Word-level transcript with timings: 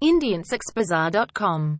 IndianSexBazaar.com 0.00 1.78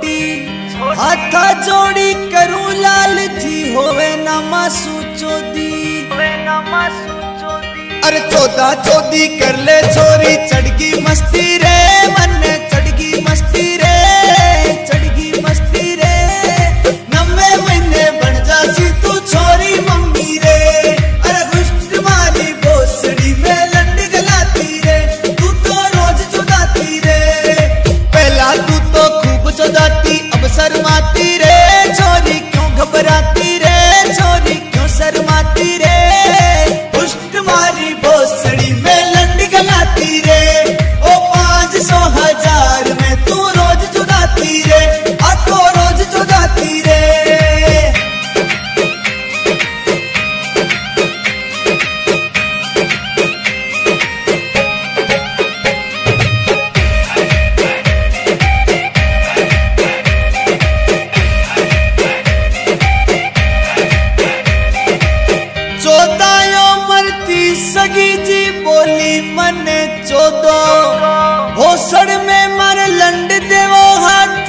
छोटी। 0.00 0.96
हाथ 1.00 1.62
जोड़ी 1.66 2.12
करू 2.32 2.68
लाल 2.80 3.16
जी 3.38 3.58
होवे 3.74 4.08
नमा 4.24 4.62
सुचोदी 4.78 5.70
अरे 8.06 8.20
चौदा 8.30 8.72
चौदी 8.86 9.26
कर 9.38 9.56
ले 9.68 9.80
छोरी 9.94 10.34
चढ़की 10.48 10.90
मस्ती 11.08 11.46
रे 11.64 11.76
मन्ने 12.16 12.51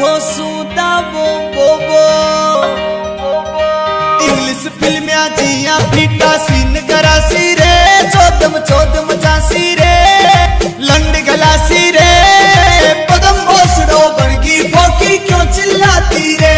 देखो 0.03 0.11
खोसूता 0.11 0.89
वो 1.13 1.27
वो 1.55 1.67
वो 1.87 2.03
इंग्लिश 4.25 4.63
फ़िल्म 4.79 5.07
जिया 5.37 5.77
फीटा 5.91 6.31
सीन 6.45 6.75
करासी 6.87 7.53
रे 7.59 7.73
चौदम 8.11 8.59
चौदम 8.69 9.13
जासी 9.23 9.65
रे 9.79 9.95
लंड 10.89 11.13
गलासी 11.27 11.83
रे 11.97 12.11
पदम 13.11 13.37
भोसड़ो 13.47 14.01
बनगी 14.19 14.57
बोकी 14.75 15.17
क्यों 15.27 15.43
चिल्लाती 15.55 16.35
रे? 16.41 16.55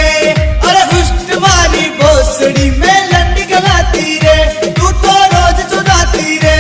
अरे 0.68 0.84
हुष्ट 0.94 1.38
मारी 1.46 1.86
भोसड़ी 2.02 2.70
में 2.80 3.00
लंड 3.14 3.38
गलाती 3.52 4.18
रे। 4.24 4.38
तू 4.78 4.92
तो 5.06 5.16
रोज 5.34 5.66
चुदाती 5.74 6.38
रे। 6.44 6.55